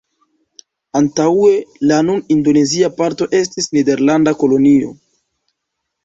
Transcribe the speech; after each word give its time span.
Antaŭe, 0.99 1.49
la 1.91 1.99
nun 2.07 2.23
indonezia 2.35 2.89
parto 3.01 3.27
estis 3.41 3.67
nederlanda 3.77 4.33
kolonio. 4.45 4.89